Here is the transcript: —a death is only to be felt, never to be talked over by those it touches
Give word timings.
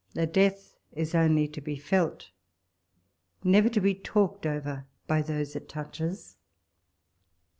—a 0.15 0.25
death 0.25 0.77
is 0.93 1.13
only 1.13 1.47
to 1.47 1.61
be 1.61 1.75
felt, 1.77 2.31
never 3.43 3.69
to 3.69 3.79
be 3.79 3.93
talked 3.93 4.47
over 4.47 4.87
by 5.07 5.21
those 5.21 5.55
it 5.55 5.69
touches 5.69 6.37